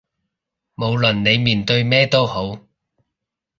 [0.77, 2.57] 無論你面對咩都好